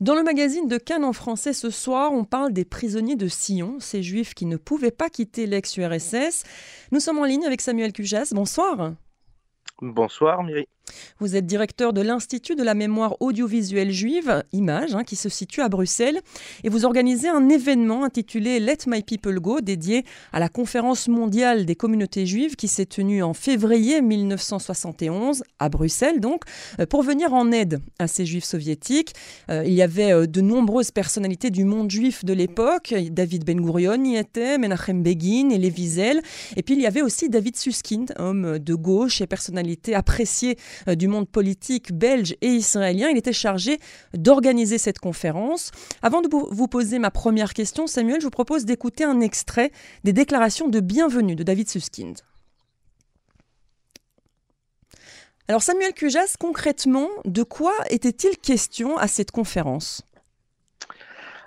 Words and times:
Dans 0.00 0.14
le 0.14 0.22
magazine 0.22 0.68
de 0.68 0.78
Cannes 0.78 1.04
en 1.04 1.12
français 1.12 1.52
ce 1.52 1.70
soir, 1.70 2.12
on 2.12 2.24
parle 2.24 2.52
des 2.52 2.64
prisonniers 2.64 3.16
de 3.16 3.26
Sion, 3.26 3.80
ces 3.80 4.00
juifs 4.00 4.32
qui 4.32 4.46
ne 4.46 4.56
pouvaient 4.56 4.92
pas 4.92 5.10
quitter 5.10 5.46
l'ex-URSS. 5.46 6.44
Nous 6.92 7.00
sommes 7.00 7.18
en 7.18 7.24
ligne 7.24 7.44
avec 7.44 7.60
Samuel 7.60 7.92
Cujas. 7.92 8.30
Bonsoir. 8.32 8.92
Bonsoir 9.82 10.44
Myri. 10.44 10.68
Vous 11.20 11.36
êtes 11.36 11.46
directeur 11.46 11.92
de 11.92 12.00
l'Institut 12.00 12.54
de 12.54 12.62
la 12.62 12.74
mémoire 12.74 13.16
audiovisuelle 13.20 13.90
juive, 13.90 14.42
Image, 14.52 14.94
hein, 14.94 15.04
qui 15.04 15.16
se 15.16 15.28
situe 15.28 15.60
à 15.60 15.68
Bruxelles, 15.68 16.20
et 16.64 16.68
vous 16.68 16.84
organisez 16.84 17.28
un 17.28 17.48
événement 17.48 18.04
intitulé 18.04 18.60
Let 18.60 18.78
My 18.86 19.02
People 19.02 19.38
Go, 19.40 19.60
dédié 19.60 20.04
à 20.32 20.40
la 20.40 20.48
conférence 20.48 21.08
mondiale 21.08 21.66
des 21.66 21.74
communautés 21.74 22.26
juives 22.26 22.56
qui 22.56 22.68
s'est 22.68 22.86
tenue 22.86 23.22
en 23.22 23.34
février 23.34 24.00
1971 24.00 25.42
à 25.58 25.68
Bruxelles, 25.68 26.20
donc, 26.20 26.42
euh, 26.80 26.86
pour 26.86 27.02
venir 27.02 27.32
en 27.32 27.52
aide 27.52 27.80
à 27.98 28.06
ces 28.06 28.26
juifs 28.26 28.44
soviétiques. 28.44 29.12
Euh, 29.50 29.64
il 29.66 29.72
y 29.72 29.82
avait 29.82 30.12
euh, 30.12 30.26
de 30.26 30.40
nombreuses 30.40 30.90
personnalités 30.90 31.50
du 31.50 31.64
monde 31.64 31.90
juif 31.90 32.24
de 32.24 32.32
l'époque. 32.32 32.94
David 33.10 33.44
Ben 33.44 33.60
Gurion 33.60 34.02
y 34.04 34.16
était, 34.16 34.58
Menachem 34.58 35.02
Begin, 35.02 35.50
et 35.50 35.58
Wiesel. 35.70 36.22
Et 36.56 36.62
puis 36.62 36.74
il 36.74 36.80
y 36.80 36.86
avait 36.86 37.02
aussi 37.02 37.28
David 37.28 37.56
Suskind, 37.56 38.14
homme 38.18 38.58
de 38.58 38.74
gauche 38.74 39.20
et 39.20 39.26
personnalité 39.26 39.94
appréciée 39.94 40.56
du 40.86 41.08
monde 41.08 41.28
politique 41.28 41.92
belge 41.92 42.36
et 42.40 42.48
israélien. 42.48 43.08
Il 43.08 43.16
était 43.16 43.32
chargé 43.32 43.78
d'organiser 44.14 44.78
cette 44.78 44.98
conférence. 44.98 45.70
Avant 46.02 46.20
de 46.20 46.28
vous 46.28 46.68
poser 46.68 46.98
ma 46.98 47.10
première 47.10 47.54
question, 47.54 47.86
Samuel, 47.86 48.20
je 48.20 48.26
vous 48.26 48.30
propose 48.30 48.64
d'écouter 48.64 49.04
un 49.04 49.20
extrait 49.20 49.72
des 50.04 50.12
déclarations 50.12 50.68
de 50.68 50.80
bienvenue 50.80 51.36
de 51.36 51.42
David 51.42 51.68
Suskind. 51.68 52.18
Alors 55.48 55.62
Samuel 55.62 55.94
Cujas, 55.94 56.36
concrètement, 56.38 57.08
de 57.24 57.42
quoi 57.42 57.72
était-il 57.88 58.36
question 58.36 58.98
à 58.98 59.08
cette 59.08 59.30
conférence? 59.30 60.02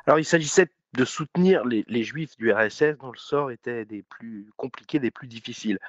Alors 0.07 0.17
il 0.17 0.25
s'agissait 0.25 0.67
de 0.93 1.05
soutenir 1.05 1.63
les, 1.65 2.03
juifs 2.03 2.35
du 2.37 2.51
RSS 2.51 2.97
dont 2.99 3.11
le 3.11 3.17
sort 3.17 3.51
était 3.51 3.85
des 3.85 4.01
plus 4.01 4.49
compliqués, 4.57 4.99
des 4.99 5.11
plus 5.11 5.27
difficiles. 5.27 5.79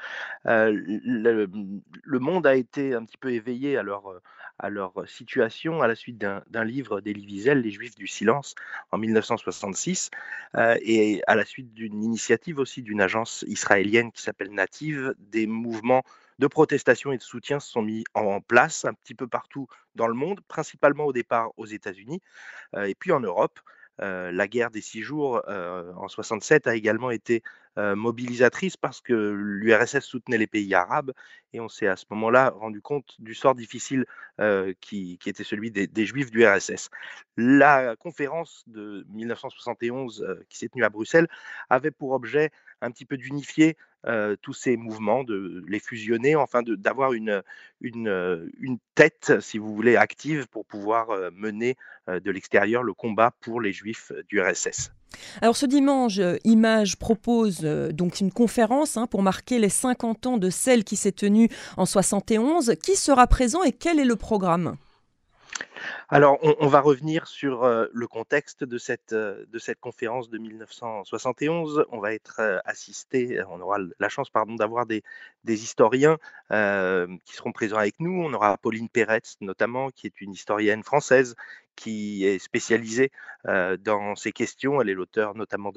Euh, 0.47 0.71
le, 0.73 2.19
monde 2.19 2.47
a 2.47 2.55
été 2.55 2.95
un 2.95 3.05
petit 3.05 3.17
peu 3.17 3.33
éveillé 3.33 3.77
à 3.77 3.83
leur, 3.83 4.23
situation 5.07 5.83
à 5.83 5.89
la 5.89 5.97
suite 5.97 6.19
d'un 6.19 6.65
livre 6.65 7.01
d'Elie 7.01 7.27
Wiesel, 7.27 7.61
Les 7.61 7.71
Juifs 7.71 7.97
du 7.97 8.07
silence, 8.07 8.55
en 8.93 8.99
1966, 8.99 10.11
euh, 10.57 10.77
et 10.83 11.21
à 11.27 11.35
la 11.35 11.45
suite 11.45 11.75
d'une 11.75 12.03
initiative 12.03 12.59
aussi 12.59 12.83
d'une 12.83 13.01
agence 13.01 13.45
israélienne 13.49 14.13
qui 14.13 14.23
s'appelle 14.23 14.53
Native, 14.53 15.15
des 15.19 15.49
mouvements 15.49 16.05
de 16.39 16.47
protestation 16.47 17.13
et 17.13 17.19
de 17.19 17.23
soutien 17.23 17.61
se 17.61 17.71
sont 17.71 17.83
mis 17.83 18.05
en 18.15 18.41
place 18.41 18.85
un 18.85 18.95
petit 18.95 19.15
peu 19.15 19.27
partout 19.27 19.67
dans 19.95 20.07
le 20.07 20.15
monde, 20.15 20.41
principalement 20.49 21.05
au 21.05 21.13
départ 21.13 21.51
aux 21.57 21.67
États-Unis 21.67 22.21
euh, 22.77 22.85
et 22.85 22.95
puis 22.95 23.13
en 23.13 23.21
Europe. 23.21 23.61
Euh, 24.03 24.33
la 24.33 24.49
guerre 24.49 24.71
des 24.71 24.81
six 24.81 25.03
jours 25.03 25.43
euh, 25.49 25.93
en 25.95 26.09
67 26.09 26.67
a 26.67 26.75
également 26.75 27.11
été 27.13 27.43
euh, 27.79 27.95
mobilisatrice 27.95 28.77
parce 28.77 29.01
que 29.01 29.13
l'URSS 29.13 30.01
soutenait 30.01 30.39
les 30.39 30.49
pays 30.49 30.75
arabes 30.75 31.13
et 31.53 31.61
on 31.61 31.69
s'est 31.69 31.87
à 31.87 31.97
ce 31.97 32.05
moment-là 32.11 32.51
rendu 32.51 32.81
compte 32.81 33.15
du 33.21 33.35
sort 33.35 33.55
difficile 33.55 34.05
qui, 34.81 35.19
était 35.25 35.45
celui 35.45 35.71
des, 35.71 36.07
juifs 36.07 36.33
du 36.33 36.45
RSS. 36.45 36.91
La 37.37 37.95
conférence 37.95 38.65
de 38.67 39.07
1971 39.11 40.27
qui 40.49 40.59
s'est 40.59 40.69
tenue 40.69 40.85
à 40.85 40.89
Bruxelles 40.89 41.29
avait 41.71 41.93
pour 41.93 42.11
objet 42.11 42.51
un 42.83 42.91
petit 42.91 43.05
peu 43.05 43.17
d'unifier 43.17 43.77
tous 44.43 44.53
ces 44.53 44.77
mouvements, 44.77 45.23
de 45.23 45.65
les 45.69 45.79
fusionner, 45.79 46.35
enfin 46.35 46.63
d'avoir 46.65 47.13
une, 47.13 47.41
une, 47.81 48.79
tête, 48.97 49.41
si 49.41 49.59
vous 49.59 49.75
voulez, 49.75 49.95
active 49.95 50.49
pour 50.49 50.67
pouvoir 50.67 51.31
mener 51.33 51.77
de 52.09 52.31
l'extérieur 52.33 52.83
le 52.83 52.95
combat 52.95 53.33
pour 53.41 53.61
les 53.61 53.73
juifs 53.73 54.11
du 54.29 54.41
RSS. 54.41 54.91
Alors 55.41 55.57
ce 55.57 55.67
dimanche, 55.67 56.21
Image 56.45 56.97
propose 56.97 57.61
donc 57.61 58.21
une 58.21 58.33
conférence 58.33 58.97
hein, 58.97 59.07
pour 59.07 59.23
marquer 59.23 59.59
les 59.59 59.69
50 59.69 60.27
ans 60.27 60.39
de 60.39 60.51
celle 60.51 60.85
qui 60.85 60.97
s'est 60.97 61.13
tenue 61.13 61.49
en 61.77 61.87
71. 61.87 62.75
Qui 62.83 62.97
sera 62.97 63.27
présent 63.27 63.63
et 63.63 63.73
quel 63.73 64.01
est 64.01 64.05
le 64.05 64.17
programme? 64.17 64.77
Alors, 66.09 66.39
on, 66.43 66.67
va 66.67 66.81
revenir 66.81 67.27
sur 67.27 67.65
euh, 67.65 67.87
le 67.93 68.07
contexte 68.07 68.65
de 68.65 68.79
cette, 68.79 69.13
euh, 69.13 69.45
de 69.51 69.59
cette 69.59 69.81
conférence 69.81 70.29
de 70.29 70.39
1971. 70.39 71.87
On 71.91 72.01
va 72.01 72.13
être 72.13 72.37
euh, 72.41 72.59
assisté, 72.65 73.43
on 73.49 73.61
aura 73.61 73.79
la 73.99 74.09
chance 74.09 74.29
d'avoir 74.59 74.87
des, 74.87 75.03
des 75.45 75.63
historiens 75.63 76.19
qui 76.51 77.35
seront 77.35 77.53
présents 77.53 77.79
avec 77.79 77.99
nous. 77.99 78.23
On 78.23 78.35
aura 78.35 78.59
Pauline 78.59 78.91
Peretz, 78.91 79.37
notamment, 79.41 79.91
qui 79.91 80.07
est 80.07 80.21
une 80.21 80.33
historienne 80.33 80.83
française 80.83 81.35
qui 81.77 82.25
est 82.25 82.39
spécialisée 82.39 83.11
dans 83.45 84.15
ces 84.15 84.33
questions. 84.33 84.81
Elle 84.81 84.91
est 84.91 84.95
l'auteur 84.95 85.35
notamment 85.35 85.73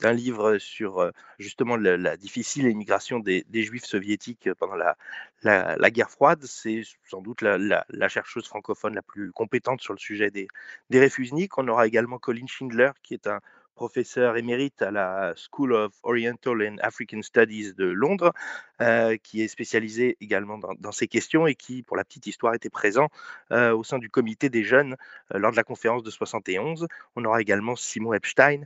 d'un 0.00 0.12
livre 0.12 0.58
sur 0.58 1.10
justement 1.38 1.76
la, 1.76 2.16
difficile 2.16 2.66
émigration 2.66 3.18
des, 3.18 3.44
Juifs 3.52 3.84
soviétiques 3.84 4.52
pendant 4.54 4.76
la, 4.76 4.96
la, 5.42 5.90
guerre 5.90 6.10
froide. 6.10 6.42
C'est 6.44 6.82
sans 7.04 7.20
doute 7.20 7.42
la, 7.42 8.08
chercheuse 8.08 8.46
francophone 8.46 8.94
la 8.94 9.02
plus 9.02 9.32
compétente 9.32 9.80
sur 9.80 9.92
le 9.92 9.98
sujet 9.98 10.30
des, 10.30 10.48
des 10.90 11.00
réfugiés. 11.00 11.48
On 11.56 11.68
aura 11.68 11.86
également 11.86 12.18
Colin 12.18 12.46
Schindler, 12.46 12.90
qui 13.02 13.14
est 13.14 13.26
un 13.26 13.40
professeur 13.82 14.36
émérite 14.36 14.80
à 14.80 14.92
la 14.92 15.34
School 15.34 15.72
of 15.72 15.92
Oriental 16.04 16.62
and 16.62 16.76
African 16.82 17.20
Studies 17.20 17.74
de 17.74 17.86
Londres, 17.86 18.32
euh, 18.80 19.16
qui 19.20 19.42
est 19.42 19.48
spécialisé 19.48 20.16
également 20.20 20.56
dans, 20.56 20.92
ces 20.92 21.08
questions 21.08 21.48
et 21.48 21.56
qui, 21.56 21.82
pour 21.82 21.96
la 21.96 22.04
petite 22.04 22.28
histoire, 22.28 22.54
était 22.54 22.70
présent 22.70 23.08
euh, 23.50 23.74
au 23.74 23.82
sein 23.82 23.98
du 23.98 24.08
comité 24.08 24.50
des 24.50 24.62
jeunes 24.62 24.94
euh, 25.34 25.38
lors 25.40 25.50
de 25.50 25.56
la 25.56 25.64
conférence 25.64 26.04
de 26.04 26.12
71. 26.12 26.86
On 27.16 27.24
aura 27.24 27.40
également 27.40 27.74
Simon 27.74 28.14
Epstein, 28.14 28.60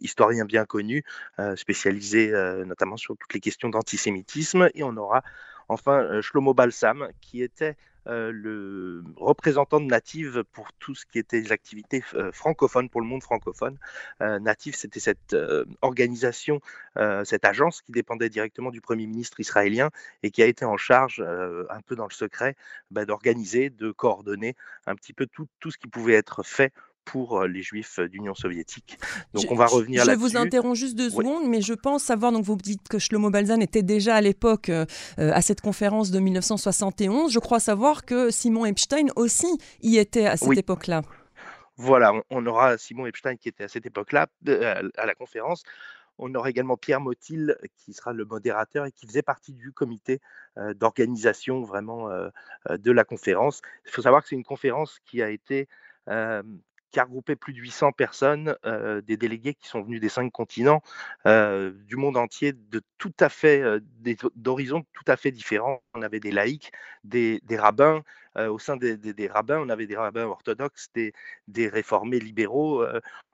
historien 0.00 0.46
bien 0.46 0.64
connu, 0.64 1.04
spécialisé 1.56 2.32
notamment 2.64 2.96
sur 2.96 3.18
toutes 3.18 3.34
les 3.34 3.40
questions 3.40 3.68
d'antisémitisme. 3.68 4.70
Et 4.74 4.82
on 4.82 4.96
aura 4.96 5.22
enfin 5.68 6.22
Shlomo 6.22 6.54
Balsam, 6.54 7.08
qui 7.20 7.42
était 7.42 7.76
euh, 8.06 8.30
le 8.32 9.02
représentant 9.16 9.80
de 9.80 9.86
Native 9.86 10.44
pour 10.52 10.72
tout 10.74 10.94
ce 10.94 11.06
qui 11.06 11.18
était 11.18 11.40
les 11.40 11.52
activités 11.52 12.02
euh, 12.14 12.32
francophones, 12.32 12.88
pour 12.88 13.00
le 13.00 13.06
monde 13.06 13.22
francophone. 13.22 13.78
Euh, 14.20 14.38
Native, 14.38 14.74
c'était 14.76 15.00
cette 15.00 15.36
organisation, 15.82 16.60
cette 17.24 17.44
agence 17.44 17.82
qui 17.82 17.92
dépendait 17.92 18.28
directement 18.28 18.70
du 18.70 18.80
Premier 18.80 19.06
ministre 19.06 19.40
israélien 19.40 19.90
et 20.22 20.30
qui 20.30 20.42
a 20.42 20.46
été 20.46 20.64
en 20.64 20.76
charge, 20.76 21.20
un 21.20 21.80
peu 21.86 21.96
dans 21.96 22.06
le 22.06 22.12
secret, 22.12 22.56
bah, 22.90 23.04
d'organiser, 23.04 23.70
de 23.70 23.90
coordonner 23.90 24.54
un 24.86 24.94
petit 24.94 25.12
peu 25.12 25.26
tout, 25.26 25.48
tout 25.60 25.70
ce 25.70 25.78
qui 25.78 25.88
pouvait 25.88 26.14
être 26.14 26.42
fait 26.42 26.72
pour 27.04 27.44
les 27.44 27.62
juifs 27.62 28.00
d'Union 28.00 28.34
soviétique. 28.34 28.98
Donc 29.32 29.44
on 29.50 29.54
va 29.54 29.66
revenir 29.66 30.04
là-dessus. 30.04 30.20
Je 30.20 30.26
vous 30.26 30.36
interromps 30.36 30.78
juste 30.78 30.96
deux 30.96 31.10
secondes, 31.10 31.48
mais 31.48 31.60
je 31.60 31.74
pense 31.74 32.02
savoir, 32.02 32.32
donc 32.32 32.44
vous 32.44 32.56
dites 32.56 32.88
que 32.88 32.98
Shlomo 32.98 33.30
Balzan 33.30 33.60
était 33.60 33.82
déjà 33.82 34.16
à 34.16 34.20
l'époque 34.20 34.70
à 35.18 35.42
cette 35.42 35.60
conférence 35.60 36.10
de 36.10 36.18
1971. 36.18 37.32
Je 37.32 37.38
crois 37.38 37.60
savoir 37.60 38.04
que 38.04 38.30
Simon 38.30 38.66
Epstein 38.66 39.06
aussi 39.16 39.58
y 39.82 39.98
était 39.98 40.26
à 40.26 40.36
cette 40.36 40.58
époque-là. 40.58 41.02
Voilà, 41.76 42.12
on, 42.30 42.46
aura 42.46 42.78
Simon 42.78 43.06
Epstein 43.06 43.36
qui 43.36 43.48
était 43.48 43.64
à 43.64 43.68
cette 43.68 43.86
époque-là 43.86 44.28
à 44.46 45.06
la 45.06 45.14
conférence. 45.14 45.64
On 46.18 46.32
aura 46.34 46.48
également 46.48 46.76
Pierre 46.76 47.00
Motil 47.00 47.56
qui 47.76 47.92
sera 47.92 48.12
le 48.12 48.24
modérateur 48.24 48.86
et 48.86 48.92
qui 48.92 49.06
faisait 49.06 49.22
partie 49.22 49.52
du 49.52 49.72
comité 49.72 50.20
d'organisation 50.76 51.62
vraiment 51.62 52.08
de 52.70 52.90
la 52.92 53.04
conférence. 53.04 53.60
Il 53.86 53.90
faut 53.90 54.02
savoir 54.02 54.22
que 54.22 54.28
c'est 54.28 54.36
une 54.36 54.44
conférence 54.44 55.00
qui 55.04 55.22
a 55.22 55.30
été 55.30 55.68
qui 56.94 57.00
a 57.00 57.04
regroupé 57.04 57.34
plus 57.34 57.52
de 57.52 57.58
800 57.58 57.90
personnes, 57.90 58.56
des 59.04 59.16
délégués 59.16 59.54
qui 59.54 59.66
sont 59.66 59.82
venus 59.82 60.00
des 60.00 60.08
cinq 60.08 60.30
continents, 60.30 60.80
du 61.26 61.96
monde 61.96 62.16
entier, 62.16 62.52
de 62.52 62.80
tout 62.98 63.12
à 63.18 63.28
fait, 63.28 63.64
d'horizons 64.36 64.84
tout 64.92 65.02
à 65.08 65.16
fait 65.16 65.32
différents. 65.32 65.82
On 65.94 66.02
avait 66.02 66.20
des 66.20 66.30
laïcs, 66.30 66.70
des, 67.02 67.40
rabbins, 67.58 68.04
au 68.36 68.60
sein 68.60 68.76
des, 68.76 69.26
rabbins, 69.26 69.58
on 69.58 69.70
avait 69.70 69.88
des 69.88 69.96
rabbins 69.96 70.26
orthodoxes, 70.26 70.88
des, 70.94 71.68
réformés 71.68 72.20
libéraux, 72.20 72.86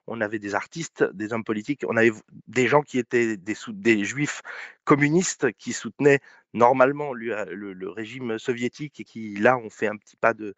on 0.07 0.21
avait 0.21 0.39
des 0.39 0.55
artistes, 0.55 1.03
des 1.13 1.31
hommes 1.31 1.43
politiques, 1.43 1.85
on 1.87 1.97
avait 1.97 2.13
des 2.47 2.67
gens 2.67 2.81
qui 2.81 2.97
étaient 2.97 3.37
des, 3.37 4.03
juifs 4.03 4.41
communistes 4.85 5.51
qui 5.53 5.71
soutenaient 5.71 6.19
normalement 6.55 7.13
le, 7.13 7.89
régime 7.89 8.39
soviétique 8.39 8.99
et 8.99 9.03
qui, 9.03 9.35
là, 9.35 9.55
ont 9.55 9.69
fait 9.69 9.87
un 9.87 9.97
petit 9.97 10.15
pas 10.15 10.33
de, 10.33 10.55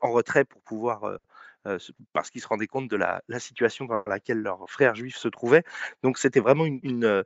en 0.00 0.12
retrait 0.12 0.44
pour 0.44 0.62
pouvoir 0.62 1.04
euh, 1.04 1.18
parce 2.12 2.30
qu'ils 2.30 2.40
se 2.40 2.48
rendaient 2.48 2.66
compte 2.66 2.88
de 2.88 2.96
la, 2.96 3.22
situation 3.38 3.84
dans 3.84 4.02
laquelle 4.06 4.38
leurs 4.38 4.68
frères 4.68 4.94
juifs 4.94 5.16
se 5.16 5.28
trouvaient. 5.28 5.64
Donc 6.02 6.18
c'était 6.18 6.40
vraiment 6.40 6.66
une, 6.66 6.80
une 6.82 7.24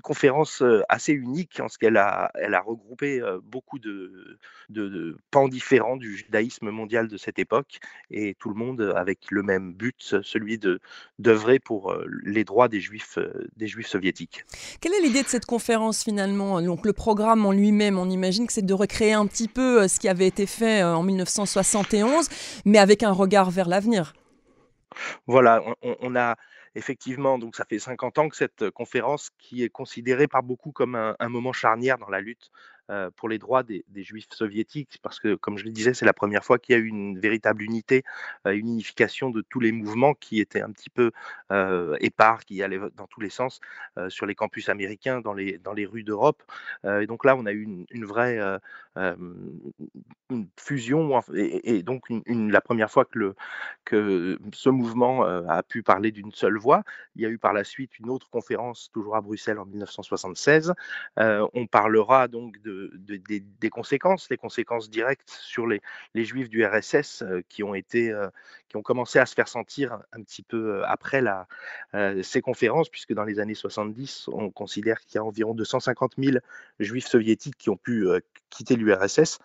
conférence 0.00 0.62
assez 0.88 1.12
unique 1.12 1.60
en 1.60 1.68
ce 1.68 1.78
qu'elle 1.78 1.96
a, 1.96 2.30
elle 2.34 2.54
a 2.54 2.60
regroupé 2.60 3.22
beaucoup 3.42 3.78
de, 3.78 4.38
de, 4.68 5.16
pans 5.30 5.48
différents 5.48 5.96
du 5.96 6.16
judaïsme 6.16 6.70
mondial 6.70 7.08
de 7.08 7.16
cette 7.16 7.38
époque 7.38 7.78
et 8.10 8.34
tout 8.38 8.48
le 8.48 8.54
monde 8.54 8.92
avec 8.96 9.30
le 9.30 9.42
même 9.42 9.72
but, 9.72 10.16
celui 10.22 10.58
de 10.58 10.80
d'œuvrer 11.18 11.58
pour 11.58 11.94
les 12.24 12.44
droits 12.44 12.68
des 12.68 12.80
juifs, 12.80 13.18
des 13.56 13.66
juifs 13.66 13.86
soviétiques. 13.86 14.44
Quelle 14.80 14.94
est 14.94 15.00
l'idée 15.00 15.22
de 15.22 15.28
cette 15.28 15.46
conférence 15.46 16.02
finalement 16.02 16.60
Donc 16.60 16.84
le 16.84 16.92
programme 16.92 17.46
en 17.46 17.52
lui-même, 17.52 17.98
on 17.98 18.08
imagine 18.10 18.46
que 18.46 18.52
c'est 18.52 18.66
de 18.66 18.74
recréer 18.74 19.12
un 19.12 19.26
petit 19.26 19.48
peu 19.48 19.88
ce 19.88 19.98
qui 19.98 20.08
avait 20.08 20.26
été 20.26 20.46
fait 20.46 20.82
en 20.82 21.02
1971, 21.02 22.28
mais 22.64 22.78
avec 22.78 23.02
un 23.02 23.12
regard 23.12 23.50
vers 23.50 23.68
l'avenir. 23.68 24.14
Voilà, 25.26 25.62
on, 26.00 26.16
a 26.16 26.36
effectivement, 26.76 27.38
donc 27.38 27.56
ça 27.56 27.64
fait 27.64 27.78
50 27.78 28.18
ans 28.18 28.28
que 28.28 28.36
cette 28.36 28.70
conférence, 28.70 29.30
qui 29.38 29.64
est 29.64 29.70
considérée 29.70 30.28
par 30.28 30.42
beaucoup 30.42 30.72
comme 30.72 30.94
un 30.94 31.28
moment 31.28 31.52
charnière 31.52 31.98
dans 31.98 32.10
la 32.10 32.20
lutte 32.20 32.50
euh, 32.88 33.10
pour 33.16 33.28
les 33.28 33.38
droits 33.38 33.64
des, 33.64 33.84
juifs 33.96 34.28
soviétiques, 34.30 35.00
parce 35.02 35.18
que, 35.18 35.34
comme 35.34 35.58
je 35.58 35.64
le 35.64 35.70
disais, 35.70 35.92
c'est 35.92 36.04
la 36.04 36.12
première 36.12 36.44
fois 36.44 36.56
qu'il 36.60 36.76
y 36.76 36.78
a 36.78 36.80
eu 36.80 36.86
une 36.86 37.18
véritable 37.18 37.62
unité, 37.62 38.04
euh, 38.46 38.52
une 38.52 38.68
unification 38.68 39.30
de 39.30 39.40
tous 39.40 39.58
les 39.58 39.72
mouvements 39.72 40.14
qui 40.14 40.38
étaient 40.38 40.60
un 40.60 40.70
petit 40.70 40.90
peu 40.90 41.10
euh, 41.50 41.96
épars, 41.98 42.44
qui 42.44 42.62
allaient 42.62 42.78
dans 42.94 43.08
tous 43.08 43.20
les 43.20 43.30
sens 43.30 43.60
sur 44.08 44.26
les 44.26 44.34
campus 44.34 44.68
américains, 44.68 45.20
dans 45.20 45.34
les, 45.34 45.86
rues 45.86 46.04
d'Europe. 46.04 46.42
et 46.84 47.06
donc 47.06 47.24
là, 47.24 47.34
on 47.36 47.46
a 47.46 47.52
eu 47.52 47.86
une, 47.90 48.04
vraie 48.04 48.38
fusion, 50.56 51.20
et, 51.34 51.82
donc 51.82 52.04
la 52.26 52.60
première 52.60 52.90
fois 52.90 53.04
que 53.84 54.38
ce 54.52 54.68
mouvement 54.68 55.24
a 55.24 55.62
pu 55.62 55.82
parler 55.82 56.12
d'une 56.12 56.32
seule 56.32 56.58
voix. 56.58 56.84
Il 57.16 57.22
y 57.22 57.26
a 57.26 57.28
eu 57.30 57.38
par 57.38 57.52
la 57.52 57.64
suite 57.64 57.98
une 57.98 58.10
autre 58.10 58.28
conférence, 58.30 58.90
toujours 58.92 59.16
à 59.16 59.20
Bruxelles 59.20 59.58
en 59.58 59.66
1976. 59.66 60.74
on 61.16 61.66
parlera 61.66 62.28
donc 62.28 62.60
de 62.62 62.75
des, 62.94 63.70
conséquences, 63.70 64.28
les 64.30 64.36
conséquences 64.36 64.90
directes 64.90 65.30
sur 65.30 65.66
les, 65.66 65.80
juifs 66.14 66.48
du 66.48 66.64
RSS 66.64 67.22
euh, 67.22 67.42
qui 67.48 67.62
ont 67.62 67.74
été, 67.74 68.10
euh, 68.10 68.28
qui 68.68 68.76
ont 68.76 68.82
commencé 68.82 69.18
à 69.18 69.26
se 69.26 69.34
faire 69.34 69.48
sentir 69.48 69.98
un 70.12 70.22
petit 70.22 70.42
peu 70.42 70.76
euh, 70.76 70.86
après 70.86 71.22
ces 72.22 72.40
conférences, 72.40 72.88
puisque 72.88 73.12
dans 73.12 73.24
les 73.24 73.38
années 73.38 73.54
70, 73.54 74.28
on 74.32 74.50
considère 74.50 75.00
qu'il 75.00 75.16
y 75.16 75.18
a 75.18 75.24
environ 75.24 75.54
250 75.54 76.14
000 76.18 76.38
juifs 76.80 77.06
soviétiques 77.06 77.56
qui 77.56 77.70
ont 77.70 77.76
pu 77.76 78.06
quitter 78.50 78.76
l'URSS, 78.76 79.38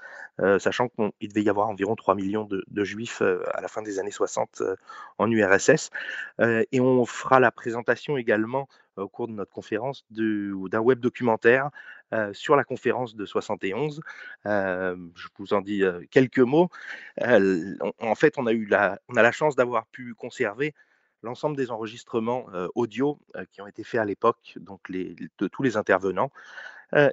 sachant 0.60 0.90
qu'il 0.90 1.30
devait 1.30 1.44
y 1.44 1.50
avoir 1.50 1.70
environ 1.70 1.96
3 1.96 2.16
millions 2.16 2.48
de 2.50 2.84
juifs 2.84 3.22
à 3.22 3.62
la 3.62 3.68
fin 3.68 3.82
des 3.82 4.00
années 4.00 4.12
60 4.12 4.62
en 5.18 5.32
URSS. 5.32 5.90
et 6.40 6.80
on 6.80 7.06
fera 7.06 7.40
la 7.40 7.52
présentation 7.52 8.18
également 8.18 8.68
au 8.98 9.08
cours 9.08 9.28
de 9.28 9.34
notre 9.34 9.52
conférence 9.52 10.06
d'un 10.10 10.80
web 10.80 11.00
documentaire 11.00 11.70
sur 12.34 12.56
la 12.56 12.64
conférence 12.64 13.16
de 13.16 13.26
71. 13.26 14.02
je 14.46 15.28
vous 15.38 15.54
en 15.54 15.62
dis 15.62 15.84
quelques 16.10 16.40
mots. 16.40 16.70
en 17.20 18.16
fait, 18.16 18.38
on 18.38 18.48
a 18.48 18.52
eu 18.52 18.66
la, 18.66 19.00
on 19.08 19.16
a 19.16 19.22
la 19.22 19.32
chance 19.32 19.56
d'avoir 19.56 19.88
pu 19.88 20.14
conserver 20.16 20.74
l'ensemble 21.24 21.56
des 21.56 21.72
enregistrements 21.72 22.46
audio 22.76 23.20
qui 23.52 23.62
ont 23.62 23.68
été 23.68 23.84
faits 23.84 24.02
à 24.02 24.06
l'époque, 24.06 24.58
donc 24.60 24.90
les, 24.90 25.16
de 25.38 25.48
tous 25.48 25.64
les 25.64 25.78
intervenants. 25.78 26.32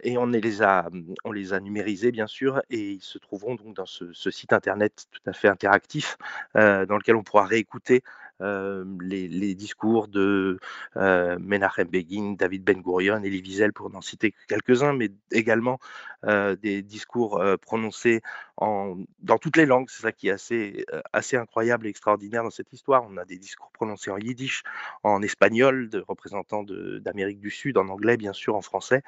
et 0.02 0.18
on 0.18 0.26
les, 0.26 0.62
a, 0.62 0.88
on 1.24 1.32
les 1.32 1.52
a 1.52 1.60
numérisés, 1.60 2.10
bien 2.10 2.26
sûr, 2.26 2.62
et 2.70 2.92
ils 2.92 3.02
se 3.02 3.18
trouveront 3.18 3.54
donc 3.54 3.76
dans 3.76 3.86
ce 3.86 4.30
site 4.30 4.52
internet 4.52 5.06
tout 5.10 5.30
à 5.30 5.32
fait 5.32 5.48
interactif, 5.48 6.16
dans 6.54 6.96
lequel 6.96 7.16
on 7.16 7.22
pourra 7.22 7.46
réécouter 7.46 8.02
les, 8.40 9.54
discours 9.54 10.08
de 10.08 10.58
Menachem 10.94 11.88
Begin, 11.88 12.34
David 12.38 12.64
Ben 12.64 12.80
Gurion, 12.80 13.22
Elie 13.22 13.42
Wiesel, 13.42 13.72
pour 13.72 13.90
n'en 13.90 14.00
citer 14.00 14.32
que 14.32 14.38
quelques-uns, 14.48 14.92
mais 14.92 15.10
également 15.32 15.78
des 16.24 16.82
discours 16.82 17.42
prononcés 17.60 18.22
en, 18.56 18.96
dans 19.20 19.38
toutes 19.38 19.56
les 19.56 19.66
langues. 19.66 19.88
C'est 19.88 20.02
ça 20.02 20.12
qui 20.12 20.28
est 20.28 20.32
assez, 20.32 20.84
assez 21.12 21.36
incroyable 21.36 21.86
et 21.86 21.90
extraordinaire 21.90 22.42
dans 22.42 22.50
cette 22.50 22.72
histoire. 22.72 23.04
On 23.08 23.16
a 23.16 23.24
des 23.24 23.38
discours 23.38 23.70
prononcés 23.72 24.10
en 24.10 24.18
yiddish, 24.18 24.62
en 25.02 25.22
espagnol, 25.22 25.88
de 25.88 26.04
représentants 26.06 26.64
d'Amérique 26.64 27.40
du 27.40 27.50
Sud, 27.50 27.78
en 27.78 27.88
anglais, 27.88 28.16
bien 28.16 28.32
sûr, 28.32 28.56
en 28.56 28.62
français, 28.62 29.02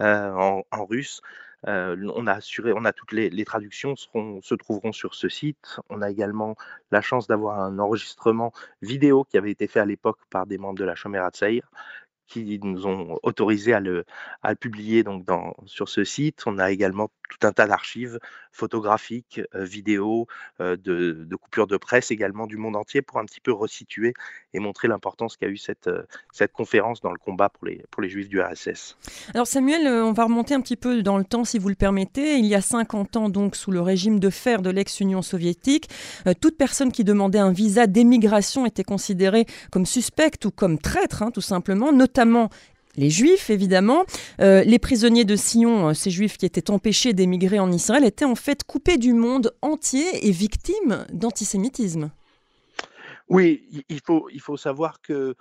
en, 0.00 0.62
en 0.70 0.84
russe. 0.84 1.22
On 1.66 2.26
a 2.26 2.32
assuré, 2.32 2.72
on 2.74 2.84
a 2.84 2.92
toutes 2.92 3.12
les, 3.12 3.44
traductions 3.44 3.96
seront, 3.96 4.40
se 4.42 4.54
trouveront 4.54 4.92
sur 4.92 5.14
ce 5.14 5.28
site. 5.28 5.80
On 5.90 6.02
a 6.02 6.10
également 6.10 6.56
la 6.90 7.00
chance 7.00 7.26
d'avoir 7.26 7.60
un 7.60 7.78
enregistrement 7.78 8.52
vidéo 8.82 9.24
qui 9.24 9.38
avait 9.38 9.50
été 9.50 9.66
fait 9.66 9.80
à 9.80 9.84
l'époque 9.84 10.18
par 10.30 10.46
des 10.46 10.58
membres 10.58 10.78
de 10.78 10.84
la 10.84 10.94
Chomera 10.94 11.30
Tsaïr, 11.30 11.68
qui 12.28 12.60
nous 12.62 12.86
ont 12.86 13.18
autorisé 13.22 13.72
à 13.72 13.80
le, 13.80 14.04
publier 14.60 15.02
donc 15.02 15.24
sur 15.66 15.88
ce 15.88 16.04
site. 16.04 16.42
On 16.46 16.58
a 16.58 16.70
également 16.70 17.08
tout 17.28 17.46
un 17.46 17.52
tas 17.52 17.66
d'archives 17.66 18.18
photographiques, 18.52 19.40
euh, 19.54 19.64
vidéos, 19.64 20.26
euh, 20.60 20.76
de, 20.76 21.26
coupures 21.36 21.66
de 21.66 21.76
presse 21.76 22.10
également 22.10 22.46
du 22.46 22.56
monde 22.56 22.76
entier 22.76 23.02
pour 23.02 23.18
un 23.18 23.24
petit 23.24 23.40
peu 23.40 23.52
resituer 23.52 24.14
et 24.52 24.58
montrer 24.58 24.88
l'importance 24.88 25.36
qu'a 25.36 25.48
eu 25.48 25.56
cette, 25.56 25.86
euh, 25.86 26.02
cette 26.32 26.52
conférence 26.52 27.00
dans 27.00 27.12
le 27.12 27.18
combat 27.18 27.48
pour 27.48 27.66
les, 27.66 27.84
pour 27.90 28.02
les 28.02 28.08
juifs 28.08 28.28
du 28.28 28.40
RSS. 28.40 28.96
Alors 29.34 29.46
Samuel, 29.46 29.86
on 29.86 30.12
va 30.12 30.24
remonter 30.24 30.54
un 30.54 30.60
petit 30.60 30.76
peu 30.76 31.02
dans 31.02 31.18
le 31.18 31.24
temps 31.24 31.44
si 31.44 31.58
vous 31.58 31.68
le 31.68 31.74
permettez. 31.74 32.38
Il 32.38 32.46
y 32.46 32.54
a 32.54 32.60
50 32.60 33.16
ans 33.16 33.28
donc 33.28 33.54
sous 33.54 33.70
le 33.70 33.80
régime 33.80 34.18
de 34.18 34.30
fer 34.30 34.62
de 34.62 34.70
l'ex-Union 34.70 35.22
soviétique, 35.22 35.88
toute 36.40 36.56
personne 36.56 36.90
qui 36.90 37.04
demandait 37.04 37.38
un 37.38 37.52
visa 37.52 37.86
d'émigration 37.86 38.66
était 38.66 38.82
considérée 38.82 39.46
comme 39.70 39.86
suspecte 39.86 40.44
ou 40.44 40.50
comme 40.50 40.78
traître 40.78 41.22
hein, 41.22 41.30
tout 41.30 41.40
simplement, 41.40 41.92
notamment 41.92 42.17
les 42.98 43.10
juifs, 43.10 43.48
évidemment. 43.48 44.04
Euh, 44.40 44.64
les 44.64 44.78
prisonniers 44.78 45.24
de 45.24 45.36
Sion, 45.36 45.88
euh, 45.88 45.94
ces 45.94 46.10
juifs 46.10 46.36
qui 46.36 46.46
étaient 46.46 46.70
empêchés 46.70 47.12
d'émigrer 47.12 47.60
en 47.60 47.70
Israël, 47.70 48.04
étaient 48.04 48.24
en 48.24 48.34
fait 48.34 48.64
coupés 48.64 48.98
du 48.98 49.12
monde 49.12 49.54
entier 49.62 50.26
et 50.26 50.32
victimes 50.32 51.06
d'antisémitisme. 51.12 52.10
Oui, 53.28 53.84
il 53.88 54.00
faut, 54.00 54.28
il 54.32 54.40
faut 54.40 54.56
savoir 54.56 55.00
que 55.00 55.36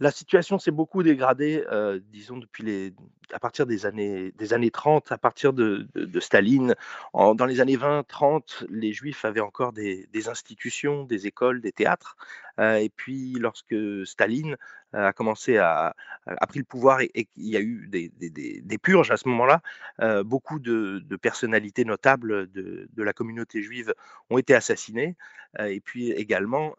la 0.00 0.12
situation 0.12 0.58
s'est 0.58 0.70
beaucoup 0.70 1.02
dégradée, 1.02 1.64
euh, 1.72 1.98
disons, 2.12 2.36
depuis 2.36 2.62
les, 2.62 2.94
à 3.32 3.40
partir 3.40 3.66
des 3.66 3.84
années, 3.84 4.32
des 4.38 4.52
années 4.52 4.70
30, 4.70 5.10
à 5.10 5.18
partir 5.18 5.52
de, 5.52 5.88
Staline. 6.20 6.74
dans 7.14 7.46
les 7.46 7.60
années 7.60 7.76
20-30, 7.76 8.66
les 8.68 8.92
Juifs 8.92 9.24
avaient 9.24 9.40
encore 9.40 9.72
des, 9.72 10.06
institutions, 10.28 11.04
des 11.04 11.26
écoles, 11.26 11.60
des 11.60 11.72
théâtres. 11.72 12.16
Euh, 12.58 12.76
et 12.76 12.88
puis, 12.88 13.34
lorsque 13.38 13.74
Staline 14.04 14.56
euh, 14.94 15.06
a 15.06 15.12
commencé 15.12 15.58
à, 15.58 15.94
a 16.26 16.46
pris 16.46 16.58
le 16.58 16.64
pouvoir 16.64 17.00
et, 17.00 17.08
qu'il 17.08 17.48
y 17.48 17.56
a 17.56 17.60
eu 17.60 17.86
des, 17.88 18.10
des, 18.18 18.78
purges 18.78 19.10
à 19.10 19.16
ce 19.16 19.28
moment-là, 19.28 19.62
beaucoup 20.24 20.58
de, 20.58 21.02
personnalités 21.20 21.84
notables 21.84 22.50
de, 22.50 22.88
la 22.96 23.12
communauté 23.12 23.62
juive 23.62 23.94
ont 24.30 24.38
été 24.38 24.54
assassinées. 24.54 25.16
et 25.58 25.80
puis 25.80 26.10
également, 26.10 26.74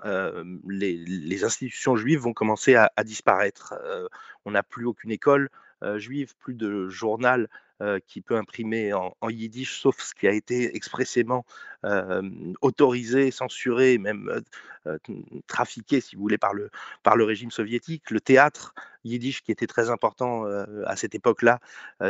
les, 0.68 1.44
institutions 1.44 1.96
juives 1.96 2.20
vont 2.20 2.34
commencer 2.34 2.76
à, 2.76 3.04
disparaître. 3.04 3.74
on 4.46 4.52
n'a 4.52 4.64
plus 4.64 4.86
aucune 4.86 5.12
école 5.12 5.50
euh, 5.50 5.50
juive, 5.98 6.36
plus 6.38 6.56
de 6.56 6.90
journal 6.90 7.48
euh, 7.82 8.00
qui 8.06 8.20
peut 8.20 8.36
imprimer 8.36 8.92
en, 8.92 9.14
yiddish, 9.30 9.80
sauf 9.80 10.02
ce 10.02 10.14
qui 10.14 10.28
a 10.28 10.34
été 10.34 10.76
expressément 10.76 11.46
euh, 11.86 12.22
autorisé, 12.62 13.32
censuré, 13.32 13.98
même 13.98 14.30
trafiqué, 15.48 16.02
si 16.02 16.18
vous 16.18 16.22
voulez, 16.22 16.38
par 16.38 16.54
le, 16.54 16.70
par 17.04 17.16
le 17.16 17.24
régime 17.24 17.52
soviétique. 17.52 18.12
Le 18.12 18.20
théâtre 18.20 18.74
yiddish, 19.06 19.44
qui 19.44 19.54
était 19.54 19.68
très 19.68 19.90
important 19.90 20.44
à 20.86 20.98
cette 20.98 21.16
époque-là, 21.16 21.60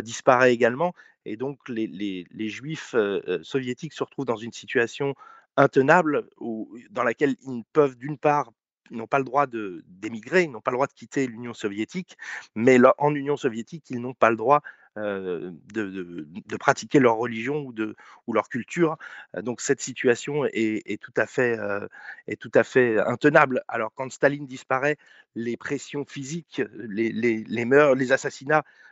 disparaît 0.01 0.53
également. 0.53 0.95
Et 1.25 1.37
donc, 1.37 1.59
les, 1.69 1.85
les, 1.85 2.25
les 2.31 2.49
juifs 2.49 2.95
soviétiques 3.43 3.93
se 3.93 4.03
retrouvent 4.03 4.25
dans 4.25 4.37
une 4.37 4.53
situation 4.53 5.13
intenable 5.55 6.29
où, 6.39 6.75
dans 6.89 7.03
laquelle 7.03 7.35
ils 7.43 7.57
ne 7.57 7.63
peuvent 7.73 7.95
d'une 7.95 8.17
part 8.17 8.51
n'ont 8.91 9.07
pas 9.07 9.19
le 9.19 9.25
droit 9.25 9.45
d'émigrer, 9.47 10.43
ils 10.43 10.51
n'ont 10.51 10.61
pas 10.61 10.71
le 10.71 10.77
droit 10.77 10.87
de 10.87 10.93
quitter 10.93 11.27
l'Union 11.27 11.53
soviétique, 11.53 12.17
mais 12.55 12.77
en 12.97 13.15
Union 13.15 13.37
soviétique, 13.37 13.89
ils 13.89 13.99
n'ont 14.01 14.13
pas 14.13 14.29
le 14.29 14.35
droit 14.35 14.61
de, 14.95 15.55
de, 15.73 16.57
pratiquer 16.57 16.99
leur 16.99 17.15
religion 17.15 17.61
ou, 17.61 17.71
de, 17.71 17.95
leur 18.27 18.49
culture. 18.49 18.97
Donc 19.41 19.61
cette 19.61 19.79
situation 19.79 20.43
est, 20.51 21.01
tout 21.01 21.13
à 21.15 21.25
fait, 21.25 21.57
est 22.27 22.35
tout 22.35 22.51
à 22.53 22.63
fait 22.63 22.99
intenable. 22.99 23.63
Alors 23.69 23.93
quand 23.95 24.11
Staline 24.11 24.45
disparaît, 24.45 24.97
les 25.35 25.57
pressions 25.57 26.05
physiques, 26.05 26.61
les, 26.77 27.11
les, 27.11 27.45
les, 27.47 28.11
assassinats 28.11 28.63
euh, 28.65 28.88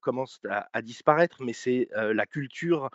commence 0.00 0.40
à, 0.48 0.82
disparaître, 0.82 1.42
mais 1.42 1.52
c'est 1.52 1.88
la 1.94 2.26
culture 2.26 2.90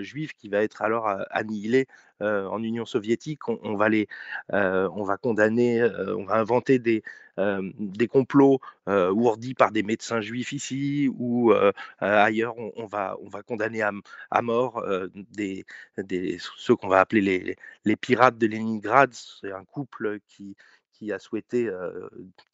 juive 0.00 0.32
qui 0.34 0.48
va 0.48 0.62
être 0.62 0.82
alors 0.82 1.08
annihilée 1.30 1.86
en 2.20 2.62
Union 2.62 2.84
soviétique. 2.84 3.48
On, 3.48 3.76
va 3.76 3.88
les, 3.88 4.08
on 4.50 5.04
va 5.04 5.16
condamner, 5.16 5.82
on 5.84 6.24
va 6.24 6.36
inventer 6.36 6.78
des, 6.78 7.02
des 7.38 8.08
complots 8.08 8.60
ourdis 8.86 9.54
par 9.54 9.72
des 9.72 9.82
médecins 9.82 10.20
juifs 10.20 10.52
ici 10.52 11.08
ou 11.18 11.52
ailleurs. 12.00 12.54
On, 12.76 12.86
va, 12.86 13.16
on 13.22 13.28
va 13.28 13.42
condamner 13.42 13.82
à, 13.82 14.42
mort 14.42 14.84
des, 15.32 15.64
des, 15.98 16.38
ceux 16.56 16.76
qu'on 16.76 16.88
va 16.88 17.00
appeler 17.00 17.20
les, 17.20 17.56
les, 17.84 17.96
pirates 17.96 18.38
de 18.38 18.46
Leningrad. 18.46 19.12
C'est 19.12 19.52
un 19.52 19.64
couple 19.64 20.18
qui, 20.26 20.56
qui 21.02 21.12
a 21.12 21.18
souhaité, 21.18 21.68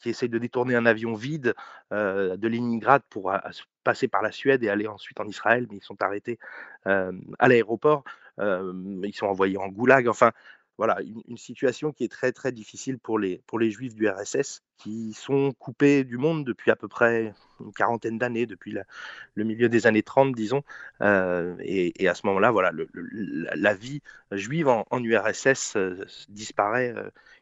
qui 0.00 0.09
essaye 0.09 0.31
de 0.31 0.38
détourner 0.38 0.75
un 0.75 0.87
avion 0.87 1.14
vide 1.14 1.55
de 1.90 2.49
Leningrad 2.49 3.02
pour 3.11 3.33
passer 3.85 4.09
par 4.09 4.23
la 4.23 4.33
Suède 4.33 4.64
et 4.64 4.71
aller 4.71 4.87
ensuite 4.87 5.21
en 5.21 5.26
Israël, 5.26 5.67
mais 5.71 5.76
ils 5.76 5.85
sont 5.85 6.02
arrêtés 6.02 6.38
à 6.85 7.49
l'aéroport. 7.49 8.05
ils 8.38 9.12
sont 9.14 9.26
envoyés 9.26 9.59
en 9.59 9.69
goulag. 9.69 10.09
Enfin, 10.09 10.33
voilà, 10.78 10.99
une, 11.26 11.37
situation 11.37 11.93
qui 11.93 12.05
est 12.05 12.09
très 12.09 12.31
très 12.31 12.52
difficile 12.52 13.00
pour 13.00 13.19
les, 13.19 13.43
pour 13.49 13.59
les 13.59 13.69
juifs 13.69 13.97
du 13.97 14.09
RSS 14.09 14.62
qui 14.76 15.12
sont 15.12 15.52
coupés 15.59 16.05
du 16.05 16.19
monde 16.19 16.45
depuis 16.47 16.71
à 16.71 16.76
peu 16.76 16.87
près 16.87 17.35
une 17.59 17.73
quarantaine 17.73 18.17
d'années, 18.17 18.47
depuis 18.47 18.76
le 19.35 19.45
milieu 19.45 19.69
des 19.69 19.88
années 19.88 20.05
30, 20.05 20.37
disons. 20.37 20.62
Et, 21.00 22.09
à 22.09 22.14
ce 22.14 22.25
moment-là, 22.28 22.52
voilà, 22.52 22.71
la, 22.95 23.75
vie 23.75 24.02
juive 24.31 24.69
en, 24.69 24.87
URSS 25.02 25.76
disparaît 26.28 26.95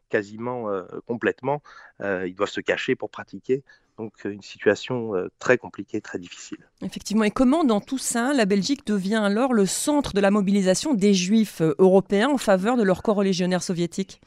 quasiment 0.08 0.70
complètement. 1.06 1.62
ils 2.00 2.34
doivent 2.34 2.48
se 2.48 2.60
cacher 2.60 2.94
pour 2.96 3.10
pratiquer. 3.10 3.62
Donc 3.98 4.12
euh, 4.26 4.30
une 4.30 4.42
situation 4.42 5.14
euh, 5.14 5.28
très 5.38 5.58
compliquée, 5.58 6.00
très 6.00 6.18
difficile. 6.18 6.58
Effectivement. 6.82 7.24
Et 7.24 7.30
comment 7.30 7.64
dans 7.64 7.80
tout 7.80 7.98
ça, 7.98 8.34
la 8.34 8.44
Belgique 8.44 8.86
devient 8.86 9.22
alors 9.22 9.54
le 9.54 9.66
centre 9.66 10.12
de 10.12 10.20
la 10.20 10.30
mobilisation 10.30 10.94
des 10.94 11.14
juifs 11.14 11.60
euh, 11.62 11.74
européens 11.78 12.28
en 12.28 12.38
faveur 12.38 12.76
de 12.76 12.82
leurs 12.82 13.02
co-religionnaires 13.02 13.62
soviétiques 13.62 14.20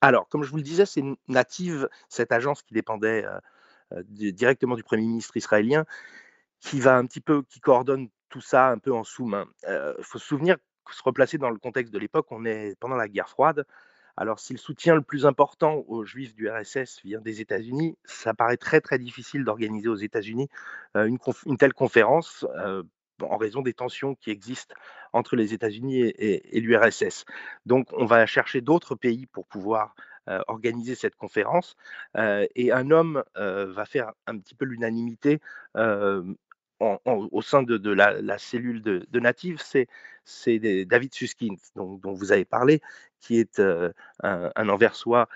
Alors, 0.00 0.28
comme 0.28 0.44
je 0.44 0.50
vous 0.50 0.56
le 0.56 0.62
disais, 0.62 0.86
c'est 0.86 1.02
Native, 1.26 1.88
cette 2.08 2.32
agence 2.32 2.62
qui 2.62 2.74
dépendait 2.74 3.24
directement 4.08 4.74
du 4.74 4.82
Premier 4.82 5.02
ministre 5.02 5.36
israélien, 5.36 5.84
qui 6.60 6.80
va 6.80 6.96
un 6.96 7.06
petit 7.06 7.20
peu, 7.20 7.42
qui 7.42 7.60
coordonne 7.60 8.08
tout 8.28 8.40
ça 8.40 8.68
un 8.68 8.78
peu 8.78 8.92
en 8.92 9.04
sous-main. 9.04 9.46
Il 9.66 10.02
faut 10.04 10.18
se 10.18 10.26
souvenir, 10.26 10.56
se 10.90 11.02
replacer 11.02 11.38
dans 11.38 11.50
le 11.50 11.58
contexte 11.58 11.92
de 11.92 11.98
l'époque, 11.98 12.26
on 12.30 12.44
est 12.44 12.78
pendant 12.78 12.96
la 12.96 13.08
guerre 13.08 13.28
froide. 13.28 13.64
Alors, 14.16 14.38
si 14.40 14.52
le 14.52 14.58
soutien 14.58 14.94
le 14.94 15.02
plus 15.02 15.26
important 15.26 15.84
aux 15.88 16.04
juifs 16.04 16.34
du 16.34 16.48
RSS 16.48 17.02
vient 17.04 17.20
des 17.20 17.40
États-Unis, 17.40 17.96
ça 18.04 18.34
paraît 18.34 18.56
très 18.56 18.80
très 18.80 18.98
difficile 18.98 19.44
d'organiser 19.44 19.88
aux 19.88 19.96
États-Unis 19.96 20.48
une, 20.94 21.18
telle 21.58 21.74
conférence 21.74 22.46
en 23.22 23.36
raison 23.36 23.62
des 23.62 23.74
tensions 23.74 24.14
qui 24.14 24.30
existent 24.30 24.74
entre 25.12 25.36
les 25.36 25.54
États-Unis 25.54 26.00
et, 26.00 26.60
l'URSS. 26.60 27.24
Donc, 27.66 27.88
on 27.92 28.06
va 28.06 28.26
chercher 28.26 28.60
d'autres 28.60 28.94
pays 28.94 29.26
pour 29.26 29.46
pouvoir 29.46 29.94
organiser 30.48 30.94
cette 30.94 31.14
conférence. 31.14 31.76
et 32.16 32.72
un 32.72 32.90
homme 32.90 33.22
va 33.34 33.84
faire 33.84 34.12
un 34.26 34.38
petit 34.38 34.54
peu 34.54 34.64
l'unanimité 34.64 35.40
au 36.80 37.42
sein 37.42 37.62
de, 37.62 37.90
la, 37.90 38.38
cellule 38.38 38.82
de, 38.82 39.20
Native, 39.20 39.62
c'est 40.24 40.58
David 40.86 41.14
Suskind, 41.14 41.56
dont, 41.74 41.98
vous 42.04 42.32
avez 42.32 42.44
parlé, 42.44 42.80
qui 43.20 43.38
est 43.38 43.60
un, 43.60 43.92
un, 44.22 44.68
Anversois 44.68 45.28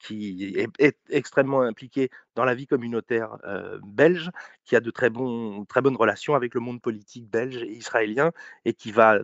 qui 0.00 0.56
est, 0.78 0.96
extrêmement 1.08 1.62
impliqué 1.62 2.10
dans 2.34 2.44
la 2.44 2.54
vie 2.54 2.66
communautaire 2.66 3.38
belge, 3.84 4.30
qui 4.64 4.76
a 4.76 4.80
de 4.80 4.90
très, 4.90 5.10
très 5.68 5.80
bonnes 5.80 5.96
relations 5.96 6.34
avec 6.34 6.54
le 6.54 6.60
monde 6.60 6.80
politique 6.80 7.28
belge 7.28 7.56
et 7.56 7.72
israélien, 7.72 8.32
et 8.64 8.74
qui 8.74 8.92
va 8.92 9.18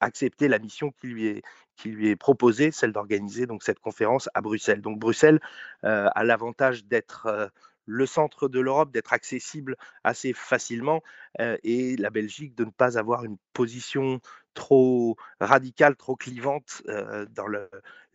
accepter 0.00 0.48
la 0.48 0.58
mission 0.58 0.90
qui 0.90 1.06
lui 1.06 1.26
est, 1.28 1.42
qui 1.76 1.90
lui 1.90 2.08
est 2.08 2.16
proposée, 2.16 2.72
celle 2.72 2.92
d'organiser 2.92 3.46
donc 3.46 3.62
cette 3.62 3.78
conférence 3.78 4.28
à 4.34 4.40
Bruxelles. 4.40 4.82
Donc 4.82 4.98
Bruxelles 4.98 5.40
a 5.82 6.24
l'avantage 6.24 6.84
d'être 6.84 7.50
le 7.88 8.06
centre 8.06 8.48
de 8.48 8.60
l'Europe, 8.60 8.92
d'être 8.92 9.12
accessible 9.12 9.76
assez 10.04 10.32
facilement, 10.34 11.02
et 11.38 11.96
la 11.96 12.10
Belgique 12.10 12.54
de 12.54 12.64
ne 12.64 12.70
pas 12.70 12.98
avoir 12.98 13.24
une 13.24 13.38
position 13.54 14.20
trop 14.54 15.16
radicale, 15.40 15.96
trop 15.96 16.14
clivante 16.14 16.82
dans 17.30 17.46